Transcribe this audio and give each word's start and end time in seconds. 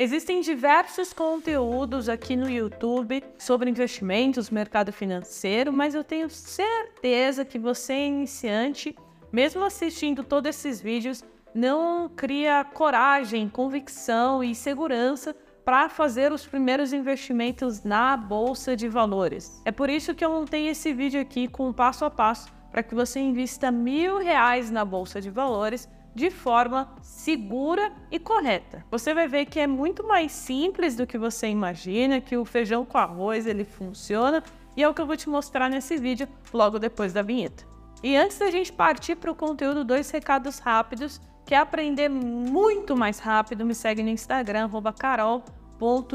Existem 0.00 0.40
diversos 0.40 1.12
conteúdos 1.12 2.08
aqui 2.08 2.36
no 2.36 2.48
YouTube 2.48 3.20
sobre 3.36 3.68
investimentos, 3.68 4.48
mercado 4.48 4.92
financeiro, 4.92 5.72
mas 5.72 5.92
eu 5.92 6.04
tenho 6.04 6.30
certeza 6.30 7.44
que 7.44 7.58
você 7.58 7.94
é 7.94 8.06
iniciante, 8.06 8.94
mesmo 9.32 9.64
assistindo 9.64 10.22
todos 10.22 10.50
esses 10.50 10.80
vídeos, 10.80 11.24
não 11.52 12.08
cria 12.08 12.62
coragem, 12.62 13.48
convicção 13.48 14.44
e 14.44 14.54
segurança 14.54 15.34
para 15.64 15.88
fazer 15.88 16.30
os 16.30 16.46
primeiros 16.46 16.92
investimentos 16.92 17.82
na 17.82 18.16
bolsa 18.16 18.76
de 18.76 18.86
valores. 18.86 19.60
É 19.64 19.72
por 19.72 19.90
isso 19.90 20.14
que 20.14 20.24
eu 20.24 20.30
montei 20.30 20.68
esse 20.68 20.92
vídeo 20.92 21.20
aqui 21.20 21.48
com 21.48 21.72
passo 21.72 22.04
a 22.04 22.10
passo 22.10 22.52
para 22.70 22.84
que 22.84 22.94
você 22.94 23.18
invista 23.18 23.72
mil 23.72 24.18
reais 24.18 24.70
na 24.70 24.84
bolsa 24.84 25.20
de 25.20 25.28
valores 25.28 25.88
de 26.14 26.30
forma 26.30 26.94
segura 27.00 27.92
e 28.10 28.18
correta. 28.18 28.84
Você 28.90 29.14
vai 29.14 29.28
ver 29.28 29.46
que 29.46 29.60
é 29.60 29.66
muito 29.66 30.06
mais 30.06 30.32
simples 30.32 30.96
do 30.96 31.06
que 31.06 31.18
você 31.18 31.48
imagina, 31.48 32.20
que 32.20 32.36
o 32.36 32.44
feijão 32.44 32.84
com 32.84 32.98
arroz 32.98 33.46
ele 33.46 33.64
funciona 33.64 34.42
e 34.76 34.82
é 34.82 34.88
o 34.88 34.94
que 34.94 35.00
eu 35.00 35.06
vou 35.06 35.16
te 35.16 35.28
mostrar 35.28 35.68
nesse 35.68 35.96
vídeo 35.96 36.28
logo 36.52 36.78
depois 36.78 37.12
da 37.12 37.22
vinheta. 37.22 37.64
E 38.02 38.16
antes 38.16 38.38
da 38.38 38.50
gente 38.50 38.72
partir 38.72 39.16
para 39.16 39.30
o 39.30 39.34
conteúdo, 39.34 39.84
dois 39.84 40.10
recados 40.10 40.58
rápidos. 40.58 41.20
Quer 41.44 41.56
aprender 41.56 42.08
muito 42.08 42.96
mais 42.96 43.18
rápido? 43.18 43.64
Me 43.64 43.74
segue 43.74 44.02
no 44.02 44.10
Instagram, 44.10 44.68
carol 44.96 45.42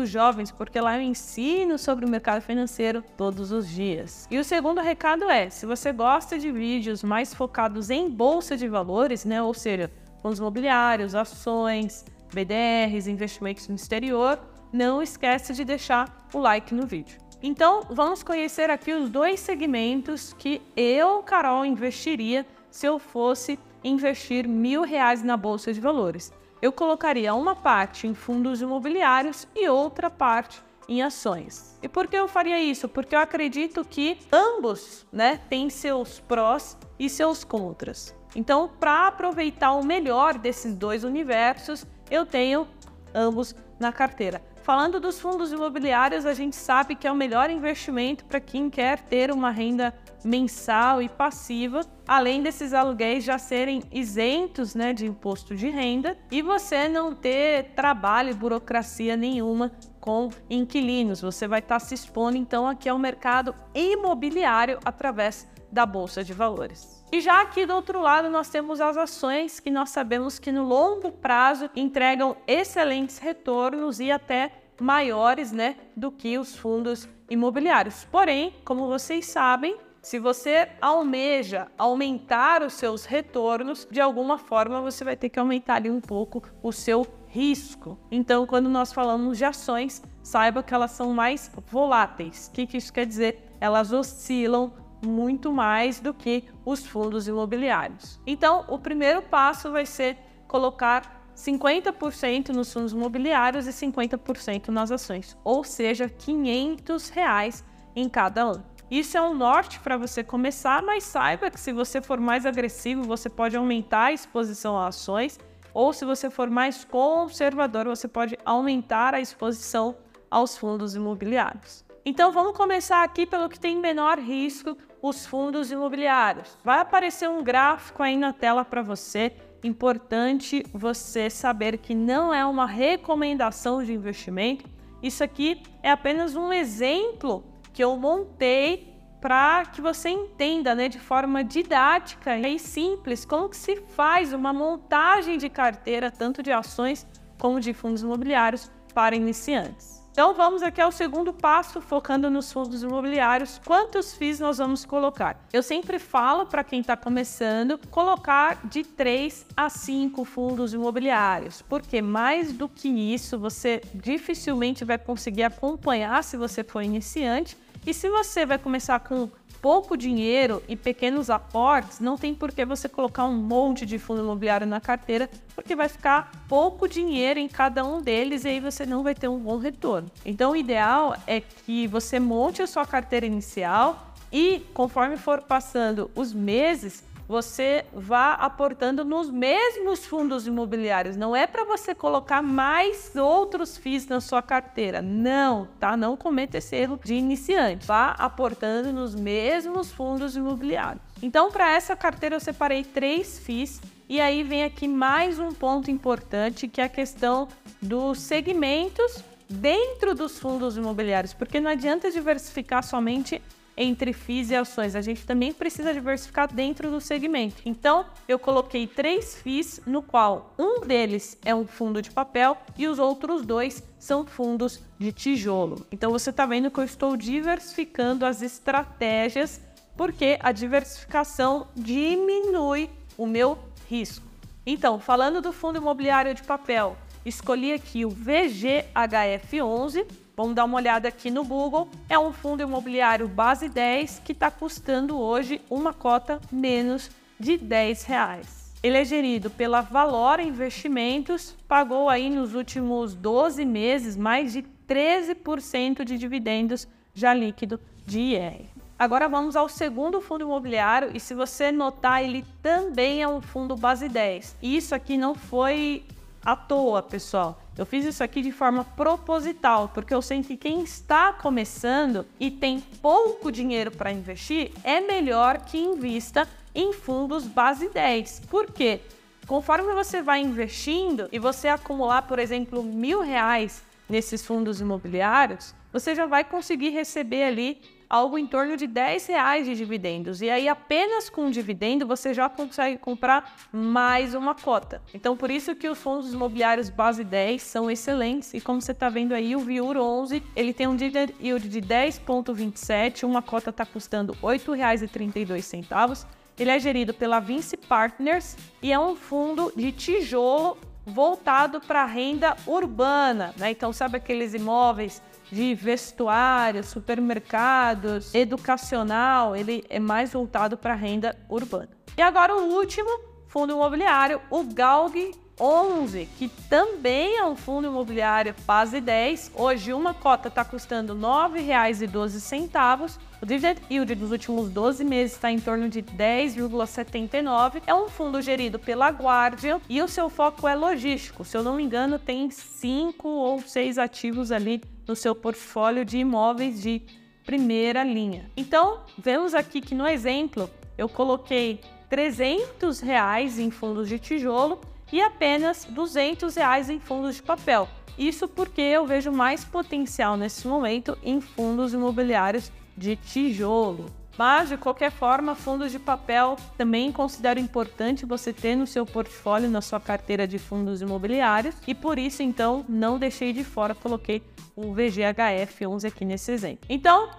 jovens, 0.06 0.52
porque 0.52 0.80
lá 0.80 0.98
eu 0.98 1.02
ensino 1.02 1.78
sobre 1.78 2.06
o 2.06 2.10
mercado 2.10 2.42
financeiro 2.42 3.04
todos 3.16 3.52
os 3.52 3.68
dias. 3.70 4.28
E 4.30 4.38
o 4.38 4.44
segundo 4.44 4.82
recado 4.82 5.30
é, 5.30 5.50
se 5.50 5.66
você 5.66 5.92
gosta 5.92 6.38
de 6.38 6.52
vídeos 6.52 7.04
mais 7.04 7.34
focados 7.34 7.90
em 7.90 8.10
bolsa 8.10 8.58
de 8.58 8.68
valores, 8.68 9.26
né, 9.26 9.42
ou 9.42 9.54
seja, 9.54 9.92
fundos 10.22 10.40
imobiliários, 10.40 11.16
ações, 11.16 12.06
BDRs, 12.34 13.08
investimentos 13.08 13.68
no 13.68 13.76
exterior, 13.76 14.40
não 14.72 15.02
esquece 15.02 15.54
de 15.54 15.64
deixar 15.64 16.28
o 16.34 16.40
like 16.40 16.74
no 16.74 16.86
vídeo. 16.86 17.20
Então, 17.42 17.84
vamos 17.90 18.24
conhecer 18.24 18.70
aqui 18.70 18.94
os 18.94 19.10
dois 19.10 19.40
segmentos 19.40 20.34
que 20.34 20.62
eu, 20.76 21.22
Carol, 21.24 21.66
investiria 21.66 22.46
se 22.72 22.86
eu 22.86 22.98
fosse 22.98 23.60
investir 23.84 24.48
mil 24.48 24.82
reais 24.84 25.22
na 25.22 25.36
bolsa 25.36 25.74
de 25.74 25.82
valores 25.82 26.32
eu 26.64 26.72
colocaria 26.72 27.36
uma 27.36 27.58
parte 27.58 28.08
em 28.08 28.14
fundos 28.14 28.62
imobiliários 28.62 29.46
e 29.54 29.68
outra 29.68 30.10
parte 30.10 30.64
em 30.88 31.02
ações. 31.02 31.78
E 31.84 31.90
por 31.90 32.08
que 32.08 32.16
eu 32.16 32.26
faria 32.26 32.58
isso? 32.58 32.88
Porque 32.88 33.14
eu 33.14 33.20
acredito 33.20 33.84
que 33.84 34.18
ambos, 34.32 35.06
né, 35.12 35.42
têm 35.50 35.70
seus 35.70 36.22
prós 36.22 36.78
e 36.98 37.10
seus 37.10 37.44
contras. 37.44 38.16
Então, 38.34 38.72
para 38.80 39.08
aproveitar 39.08 39.74
o 39.74 39.84
melhor 39.84 40.38
desses 40.38 40.74
dois 40.74 41.04
universos, 41.04 41.86
eu 42.10 42.26
tenho 42.26 42.66
ambos 43.14 43.54
na 43.78 43.92
carteira. 43.92 44.42
Falando 44.64 44.98
dos 44.98 45.20
fundos 45.20 45.52
imobiliários, 45.52 46.26
a 46.26 46.34
gente 46.34 46.56
sabe 46.56 46.96
que 46.96 47.06
é 47.06 47.12
o 47.12 47.16
melhor 47.16 47.50
investimento 47.50 48.24
para 48.24 48.40
quem 48.40 48.70
quer 48.70 48.98
ter 48.98 49.30
uma 49.30 49.52
renda 49.52 49.94
mensal 50.24 51.02
e 51.02 51.10
passiva, 51.10 51.82
além 52.08 52.42
desses 52.42 52.74
aluguéis 52.74 53.26
já 53.26 53.38
serem 53.38 53.84
isentos 53.92 54.74
né, 54.74 54.94
de 54.94 55.06
imposto 55.06 55.54
de 55.54 55.70
renda 55.70 56.18
e 56.32 56.42
você 56.42 56.88
não 56.88 57.14
ter 57.14 57.74
trabalho 57.76 58.30
e 58.30 58.34
burocracia 58.34 59.18
nenhuma 59.18 59.70
com 60.00 60.30
inquilinos. 60.50 61.20
Você 61.20 61.46
vai 61.46 61.60
estar 61.60 61.80
se 61.80 61.94
expondo 61.94 62.38
então 62.38 62.66
aqui 62.66 62.88
ao 62.88 62.98
mercado 62.98 63.54
imobiliário 63.76 64.80
através 64.86 65.46
da 65.70 65.86
Bolsa 65.86 66.24
de 66.24 66.32
Valores. 66.32 67.03
E 67.14 67.22
já 67.22 67.44
aqui 67.44 67.64
do 67.64 67.76
outro 67.76 68.02
lado 68.02 68.28
nós 68.28 68.50
temos 68.50 68.82
as 68.82 68.98
ações 68.98 69.60
que 69.60 69.70
nós 69.70 69.92
sabemos 69.92 70.40
que 70.40 70.52
no 70.52 70.64
longo 70.64 71.12
prazo 71.12 71.70
entregam 71.76 72.36
excelentes 72.48 73.20
retornos 73.20 74.00
e 74.00 74.10
até 74.10 74.52
maiores 74.82 75.52
né, 75.52 75.76
do 75.96 76.12
que 76.12 76.40
os 76.40 76.56
fundos 76.56 77.08
imobiliários. 77.30 78.04
Porém, 78.06 78.56
como 78.66 78.88
vocês 78.88 79.28
sabem, 79.28 79.78
se 80.02 80.18
você 80.18 80.68
almeja 80.82 81.68
aumentar 81.78 82.64
os 82.64 82.74
seus 82.74 83.06
retornos, 83.06 83.88
de 83.92 84.02
alguma 84.02 84.40
forma 84.40 84.82
você 84.82 85.04
vai 85.04 85.16
ter 85.16 85.30
que 85.30 85.38
aumentar 85.38 85.76
ali 85.76 85.92
um 85.92 86.02
pouco 86.02 86.42
o 86.64 86.72
seu 86.72 87.06
risco. 87.28 87.96
Então, 88.10 88.48
quando 88.48 88.70
nós 88.70 88.92
falamos 88.92 89.38
de 89.38 89.46
ações, 89.46 90.02
saiba 90.24 90.64
que 90.64 90.74
elas 90.74 90.90
são 90.90 91.14
mais 91.14 91.52
voláteis. 91.68 92.48
O 92.48 92.54
que, 92.54 92.66
que 92.66 92.78
isso 92.78 92.92
quer 92.92 93.06
dizer? 93.06 93.52
Elas 93.62 93.94
oscilam 93.94 94.74
muito 95.06 95.52
mais 95.52 96.00
do 96.00 96.14
que 96.14 96.46
os 96.66 96.86
fundos 96.86 97.28
imobiliários. 97.28 98.20
Então, 98.26 98.66
o 98.68 98.80
primeiro 98.80 99.22
passo 99.22 99.72
vai 99.72 99.86
ser 99.86 100.18
colocar 100.48 101.24
50% 101.36 102.50
nos 102.50 102.72
fundos 102.72 102.94
imobiliários 102.94 103.68
e 103.68 103.72
50% 103.72 104.70
nas 104.70 104.92
ações, 104.92 105.38
ou 105.44 105.64
seja, 105.64 106.08
500 106.08 107.10
reais 107.10 107.64
em 107.96 108.08
cada 108.08 108.52
um. 108.52 108.62
Isso 108.92 109.18
é 109.18 109.22
um 109.22 109.34
norte 109.34 109.80
para 109.80 109.98
você 109.98 110.24
começar, 110.24 110.84
mas 110.84 111.04
saiba 111.04 111.50
que 111.50 111.60
se 111.60 111.74
você 111.74 112.02
for 112.02 112.20
mais 112.20 112.46
agressivo, 112.46 113.04
você 113.04 113.30
pode 113.30 113.58
aumentar 113.58 114.06
a 114.06 114.14
exposição 114.14 114.78
a 114.78 114.88
ações, 114.88 115.40
ou 115.74 115.92
se 115.92 116.06
você 116.06 116.30
for 116.30 116.50
mais 116.50 116.86
conservador, 116.86 117.86
você 117.86 118.08
pode 118.08 118.38
aumentar 118.46 119.16
a 119.16 119.20
exposição 119.20 119.96
aos 120.30 120.56
fundos 120.56 120.94
imobiliários. 120.96 121.84
Então 122.06 122.34
vamos 122.34 122.58
começar 122.58 123.02
aqui 123.02 123.26
pelo 123.26 123.48
que 123.48 123.58
tem 123.58 123.78
menor 123.78 124.20
risco, 124.20 124.78
os 125.02 125.26
fundos 125.26 125.72
imobiliários. 125.72 126.58
Vai 126.62 126.80
aparecer 126.80 127.30
um 127.30 127.42
gráfico 127.42 128.04
aí 128.04 128.18
na 128.18 128.34
tela 128.34 128.66
para 128.66 128.82
você. 128.82 129.32
Importante 129.64 130.66
você 130.74 131.30
saber 131.30 131.78
que 131.78 131.96
não 131.96 132.34
é 132.34 132.46
uma 132.46 132.66
recomendação 132.66 133.82
de 133.82 133.94
investimento. 133.94 134.70
Isso 135.02 135.24
aqui 135.24 135.64
é 135.82 135.92
apenas 135.92 136.36
um 136.36 136.52
exemplo 136.52 137.46
que 137.72 137.82
eu 137.82 137.96
montei 137.96 138.94
para 139.22 139.66
que 139.68 139.80
você 139.80 140.10
entenda, 140.10 140.76
né, 140.76 140.90
de 140.90 141.00
forma 141.00 141.42
didática 141.42 142.38
e 142.38 142.60
simples, 142.60 143.24
como 143.24 143.48
que 143.48 143.56
se 143.56 143.78
faz 143.78 144.34
uma 144.34 144.52
montagem 144.52 145.38
de 145.38 145.48
carteira 145.48 146.12
tanto 146.12 146.44
de 146.44 146.52
ações 146.52 147.08
como 147.40 147.62
de 147.62 147.74
fundos 147.74 148.04
imobiliários 148.04 148.70
para 148.94 149.16
iniciantes. 149.16 150.03
Então 150.14 150.32
vamos 150.36 150.62
aqui 150.62 150.80
ao 150.80 150.92
segundo 150.92 151.34
passo, 151.34 151.82
focando 151.82 152.30
nos 152.30 152.54
fundos 152.54 152.84
imobiliários. 152.84 153.60
Quantos 153.66 154.14
FIIs 154.14 154.40
nós 154.40 154.60
vamos 154.60 154.86
colocar? 154.86 155.44
Eu 155.52 155.64
sempre 155.64 155.98
falo 155.98 156.46
para 156.46 156.64
quem 156.64 156.82
está 156.82 156.96
começando, 156.96 157.80
colocar 157.90 158.64
de 158.64 158.84
3 158.84 159.44
a 159.58 159.72
5 159.72 160.24
fundos 160.24 160.72
imobiliários, 160.72 161.64
porque 161.64 162.00
mais 162.00 162.54
do 162.54 162.70
que 162.70 162.90
isso 162.90 163.40
você 163.40 163.82
dificilmente 163.92 164.86
vai 164.86 165.00
conseguir 165.00 165.46
acompanhar 165.46 166.24
se 166.24 166.38
você 166.38 166.64
for 166.64 166.84
iniciante 166.84 167.58
e 167.84 167.92
se 167.92 168.08
você 168.08 168.46
vai 168.46 168.60
começar 168.60 169.00
com 169.00 169.32
pouco 169.64 169.96
dinheiro 169.96 170.62
e 170.68 170.76
pequenos 170.76 171.30
aportes, 171.30 172.02
não 172.02 172.18
tem 172.18 172.36
por 172.36 172.52
que 172.52 172.66
você 172.66 172.90
colocar 172.90 173.24
um 173.24 173.34
monte 173.34 173.86
de 173.86 173.98
fundo 173.98 174.22
imobiliário 174.22 174.68
na 174.68 174.82
carteira, 174.82 175.30
porque 175.56 175.74
vai 175.74 175.88
ficar 175.88 176.30
pouco 176.50 176.86
dinheiro 176.86 177.40
em 177.40 177.48
cada 177.48 177.82
um 177.86 178.02
deles 178.02 178.44
e 178.44 178.50
aí 178.50 178.60
você 178.60 178.86
não 178.86 179.04
vai 179.04 179.16
ter 179.16 179.30
um 179.30 179.40
bom 179.40 179.58
retorno. 179.58 180.12
Então, 180.26 180.52
o 180.52 180.56
ideal 180.58 181.16
é 181.26 181.40
que 181.40 181.88
você 181.88 182.20
monte 182.20 182.62
a 182.62 182.68
sua 182.68 182.86
carteira 182.86 183.26
inicial 183.26 184.14
e, 184.34 184.66
conforme 184.74 185.16
for 185.16 185.42
passando 185.42 186.12
os 186.14 186.34
meses, 186.34 187.02
você 187.28 187.86
vá 187.94 188.34
aportando 188.34 189.06
nos 189.06 189.30
mesmos 189.30 190.06
fundos 190.06 190.46
imobiliários. 190.46 191.16
Não 191.16 191.36
é 191.36 191.48
para 191.48 191.64
você 191.64 191.96
colocar 191.96 192.42
mais 192.42 193.16
outros 193.16 193.78
FIIs 193.78 194.08
na 194.08 194.20
sua 194.20 194.42
carteira. 194.42 195.02
Não, 195.02 195.68
tá? 195.80 195.96
Não 195.96 196.18
cometa 196.18 196.58
esse 196.58 196.76
erro 196.76 197.00
de 197.04 197.14
iniciante. 197.14 197.86
Vá 197.86 198.12
aportando 198.12 198.92
nos 198.92 199.16
mesmos 199.16 199.92
fundos 199.92 200.36
imobiliários. 200.36 201.02
Então, 201.22 201.50
para 201.52 201.72
essa 201.72 201.96
carteira 201.96 202.36
eu 202.36 202.40
separei 202.40 202.84
três 202.84 203.40
FIIs 203.40 203.82
e 204.10 204.20
aí 204.20 204.44
vem 204.44 204.64
aqui 204.64 204.88
mais 204.88 205.40
um 205.40 205.54
ponto 205.54 205.90
importante 205.90 206.68
que 206.68 206.82
é 206.82 206.84
a 206.84 206.90
questão 206.90 207.48
dos 207.82 208.20
segmentos 208.20 209.24
dentro 209.50 210.14
dos 210.14 210.40
fundos 210.40 210.78
imobiliários, 210.78 211.34
porque 211.34 211.60
não 211.60 211.72
adianta 211.72 212.12
diversificar 212.12 212.84
somente 212.84 213.42
entre 213.76 214.14
FIIs 214.14 214.52
e 214.52 214.56
ações. 214.56 214.96
A 214.96 215.02
gente 215.02 215.26
também 215.26 215.52
precisa 215.52 215.94
diversificar 215.94 216.54
dentro 216.54 216.90
do 216.90 217.02
segmento. 217.02 217.62
Então, 217.66 218.06
eu 218.28 218.38
coloquei 218.40 218.88
três 218.88 219.36
FIIs, 219.36 219.82
no 219.86 220.02
qual 220.02 220.54
um 220.58 220.82
deles 220.82 221.38
é 221.44 221.54
um 221.54 221.66
fundo 221.66 222.02
de 222.02 222.12
papel 222.12 222.58
e 222.78 222.88
os 222.88 223.00
outros 223.00 223.46
dois 223.46 223.84
são 223.98 224.26
fundos 224.26 224.80
de 225.00 225.12
tijolo. 225.12 225.86
Então, 225.92 226.12
você 226.12 226.30
está 226.30 226.46
vendo 226.46 226.72
que 226.72 226.80
eu 226.80 226.84
estou 226.84 227.18
diversificando 227.18 228.26
as 228.26 228.42
estratégias, 228.42 229.62
porque 229.96 230.38
a 230.42 230.52
diversificação 230.52 231.68
diminui 231.76 232.90
o 233.18 233.26
meu 233.26 233.58
risco. 233.90 234.26
Então, 234.66 235.00
falando 235.00 235.42
do 235.42 235.52
fundo 235.52 235.78
imobiliário 235.78 236.34
de 236.34 236.42
papel, 236.42 236.96
escolhi 237.26 237.74
aqui 237.74 238.06
o 238.06 238.10
VGHF11 238.10 240.06
Vamos 240.36 240.56
dar 240.56 240.66
uma 240.66 240.78
olhada 240.78 241.08
aqui 241.08 241.30
no 241.30 241.44
Google. 241.44 241.88
É 242.10 242.18
um 242.18 242.34
fundo 242.34 242.64
imobiliário 242.64 243.28
base 243.28 243.70
10 243.70 244.22
que 244.26 244.32
está 244.32 244.50
custando 244.50 245.20
hoje 245.20 245.62
uma 245.70 245.94
cota 245.94 246.42
menos 246.52 247.12
de 247.40 247.56
10 247.56 248.04
reais. 248.04 248.74
Ele 248.82 248.98
é 248.98 249.06
gerido 249.06 249.50
pela 249.52 249.82
Valor 249.82 250.40
Investimentos, 250.40 251.56
pagou 251.68 252.10
aí 252.10 252.30
nos 252.32 252.56
últimos 252.56 253.14
12 253.14 253.64
meses 253.64 254.18
mais 254.18 254.54
de 254.54 254.66
13% 254.90 256.04
de 256.04 256.18
dividendos 256.18 256.88
já 257.14 257.32
líquido 257.34 257.80
de 258.06 258.20
IR. 258.20 258.66
Agora 258.98 259.30
vamos 259.30 259.56
ao 259.56 259.70
segundo 259.70 260.20
fundo 260.20 260.46
imobiliário 260.46 261.12
e 261.14 261.20
se 261.20 261.36
você 261.36 261.72
notar, 261.72 262.24
ele 262.24 262.44
também 262.62 263.22
é 263.22 263.28
um 263.28 263.42
fundo 263.42 263.76
base 263.76 264.10
10. 264.10 264.58
E 264.62 264.76
isso 264.76 264.96
aqui 264.96 265.16
não 265.16 265.36
foi 265.36 266.04
à 266.44 266.56
toa, 266.56 267.02
pessoal. 267.02 267.60
Eu 267.78 267.86
fiz 267.86 268.06
isso 268.06 268.24
aqui 268.24 268.42
de 268.42 268.52
forma 268.52 268.84
proposital, 268.84 269.90
porque 269.94 270.14
eu 270.14 270.22
sei 270.22 270.44
que 270.44 270.56
quem 270.58 270.84
está 270.84 271.34
começando 271.34 272.26
e 272.40 272.52
tem 272.52 272.80
pouco 273.02 273.52
dinheiro 273.52 273.92
para 273.92 274.12
investir, 274.12 274.72
é 274.84 275.02
melhor 275.02 275.60
que 275.60 275.78
invista 275.78 276.48
em 276.76 276.94
fundos 276.94 277.46
base 277.46 277.90
10. 277.90 278.42
Por 278.50 278.72
quê? 278.72 279.02
Conforme 279.48 279.94
você 279.94 280.22
vai 280.22 280.40
investindo 280.40 281.28
e 281.32 281.40
você 281.40 281.68
acumular, 281.68 282.24
por 282.24 282.40
exemplo, 282.40 282.84
mil 282.84 283.22
reais 283.22 283.84
nesses 284.10 284.46
fundos 284.46 284.82
imobiliários, 284.82 285.74
você 285.92 286.16
já 286.16 286.26
vai 286.26 286.44
conseguir 286.44 286.90
receber 286.90 287.44
ali 287.44 287.82
algo 288.10 288.38
em 288.38 288.46
torno 288.46 288.78
de 288.78 288.86
10 288.86 289.26
reais 289.26 289.66
de 289.66 289.76
dividendos. 289.76 290.42
E 290.42 290.50
aí, 290.50 290.68
apenas 290.68 291.32
com 291.32 291.50
dividendo, 291.50 292.06
você 292.06 292.32
já 292.32 292.48
consegue 292.48 293.00
comprar 293.00 293.56
mais 293.72 294.36
uma 294.36 294.54
cota. 294.54 295.02
Então, 295.16 295.36
por 295.36 295.50
isso 295.50 295.76
que 295.76 295.90
os 295.90 295.98
fundos 295.98 296.32
imobiliários 296.32 296.90
base 296.90 297.24
10 297.24 297.62
são 297.62 297.90
excelentes. 297.90 298.54
E 298.54 298.62
como 298.62 298.80
você 298.80 298.92
está 298.92 299.10
vendo 299.10 299.34
aí, 299.34 299.56
o 299.56 299.60
Viur 299.60 299.98
11, 299.98 300.44
ele 300.56 300.74
tem 300.74 300.86
um 300.86 300.96
dividend 300.96 301.34
yield 301.42 301.68
de 301.68 301.82
10,27, 301.82 303.24
uma 303.24 303.42
cota 303.42 303.72
está 303.72 303.84
custando 303.84 304.34
R$ 304.34 304.60
8,32. 304.60 306.28
Ele 306.60 306.70
é 306.70 306.80
gerido 306.80 307.16
pela 307.16 307.40
Vinci 307.40 307.76
Partners 307.76 308.56
e 308.80 308.92
é 308.92 309.00
um 309.00 309.16
fundo 309.16 309.74
de 309.76 309.92
tijolo 309.92 310.78
voltado 311.06 311.82
para 311.82 312.04
a 312.04 312.06
renda 312.06 312.56
urbana, 312.66 313.54
né? 313.58 313.72
Então, 313.72 313.92
sabe 313.92 314.18
aqueles 314.18 314.54
imóveis 314.54 315.22
de 315.52 315.76
vestuário, 315.76 316.84
supermercados, 316.84 318.34
educacional, 318.34 319.56
ele 319.56 319.84
é 319.90 320.00
mais 320.00 320.34
voltado 320.34 320.78
para 320.78 320.94
a 320.94 320.98
renda 320.98 321.38
urbana. 321.50 321.90
E 322.18 322.22
agora 322.22 322.56
o 322.56 322.74
último 322.74 323.10
fundo 323.48 323.74
imobiliário, 323.74 324.42
o 324.50 324.64
Galg 324.64 325.32
11, 325.60 326.28
que 326.38 326.48
também 326.70 327.38
é 327.38 327.46
um 327.46 327.56
fundo 327.56 327.88
imobiliário 327.88 328.56
base 328.66 329.00
10. 329.00 329.52
Hoje 329.56 329.94
uma 329.94 330.14
cota 330.14 330.48
está 330.48 330.66
custando 330.66 331.14
R$ 331.14 331.20
9,12. 331.20 333.18
O 333.42 333.46
dividend 333.46 333.82
yield 333.90 334.16
dos 334.16 334.32
últimos 334.32 334.70
12 334.70 335.04
meses 335.04 335.36
está 335.36 335.52
em 335.52 335.60
torno 335.60 335.90
de 335.90 336.02
10,79. 336.02 337.84
É 337.86 337.94
um 337.94 338.08
fundo 338.08 338.42
gerido 338.42 338.80
pela 338.80 339.10
Guardian 339.10 339.80
e 339.88 340.02
o 340.02 340.08
seu 340.08 340.30
foco 340.30 340.68
é 340.68 340.76
logístico. 340.76 341.44
Se 341.44 341.56
eu 341.56 341.64
não 341.64 341.76
me 341.76 341.84
engano, 341.84 342.18
tem 342.18 342.50
cinco 342.50 343.28
ou 343.28 343.62
seis 343.62 343.98
ativos 343.98 344.52
ali 344.52 344.82
no 345.08 345.16
seu 345.16 345.36
portfólio 345.36 346.04
de 346.06 346.18
imóveis 346.18 346.82
de 346.82 347.02
primeira 347.46 348.04
linha. 348.04 348.50
Então, 348.56 349.02
vemos 349.18 349.54
aqui 349.54 349.82
que 349.82 349.94
no 349.94 350.08
exemplo 350.08 350.70
eu 350.98 351.10
coloquei 351.10 351.82
300 352.10 353.00
reais 353.02 353.60
em 353.60 353.70
fundos 353.70 354.08
de 354.08 354.18
tijolo 354.18 354.80
e 355.12 355.22
apenas 355.22 355.86
200 355.86 356.56
reais 356.56 356.90
em 356.90 357.00
fundos 357.00 357.36
de 357.36 357.44
papel. 357.44 357.88
Isso 358.18 358.48
porque 358.48 358.82
eu 358.82 359.06
vejo 359.06 359.32
mais 359.32 359.66
potencial 359.66 360.38
nesse 360.38 360.68
momento 360.68 361.18
em 361.24 361.42
fundos 361.42 361.94
imobiliários 361.94 362.72
de 362.96 363.16
tijolo. 363.16 364.06
Mas, 364.38 364.70
de 364.70 364.78
qualquer 364.78 365.12
forma, 365.12 365.54
fundos 365.54 365.92
de 365.92 366.00
papel 366.00 366.58
também 366.76 367.12
considero 367.12 367.60
importante 367.60 368.26
você 368.26 368.52
ter 368.52 368.76
no 368.76 368.88
seu 368.88 369.06
portfólio, 369.06 369.70
na 369.70 369.82
sua 369.82 370.00
carteira 370.00 370.48
de 370.48 370.58
fundos 370.58 371.02
imobiliários, 371.02 371.76
e 371.88 371.94
por 371.94 372.18
isso, 372.18 372.42
então, 372.42 372.84
não 372.90 373.20
deixei 373.20 373.54
de 373.54 373.64
fora, 373.64 373.94
coloquei 373.94 374.42
o 374.76 374.94
VGHF11 374.94 376.08
aqui 376.08 376.26
nesse 376.26 376.52
exemplo. 376.52 376.86
Então, 376.90 377.30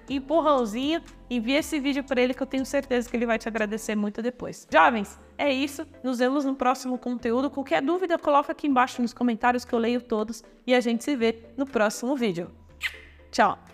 empurrãozinho, 0.09 1.01
envie 1.29 1.55
esse 1.55 1.79
vídeo 1.79 2.03
para 2.03 2.21
ele 2.21 2.33
que 2.33 2.41
eu 2.41 2.47
tenho 2.47 2.65
certeza 2.65 3.09
que 3.09 3.15
ele 3.15 3.25
vai 3.25 3.37
te 3.37 3.47
agradecer 3.47 3.95
muito 3.95 4.21
depois. 4.21 4.67
Jovens, 4.71 5.19
é 5.37 5.51
isso. 5.51 5.85
Nos 6.03 6.19
vemos 6.19 6.45
no 6.45 6.55
próximo 6.55 6.97
conteúdo. 6.97 7.49
Qualquer 7.49 7.81
dúvida, 7.81 8.17
coloca 8.17 8.51
aqui 8.51 8.67
embaixo 8.67 9.01
nos 9.01 9.13
comentários 9.13 9.63
que 9.63 9.73
eu 9.73 9.79
leio 9.79 10.01
todos 10.01 10.43
e 10.65 10.73
a 10.73 10.79
gente 10.79 11.03
se 11.03 11.15
vê 11.15 11.43
no 11.55 11.65
próximo 11.65 12.15
vídeo. 12.15 12.49
Tchau! 13.31 13.69